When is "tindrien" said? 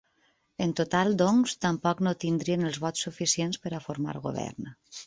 2.25-2.67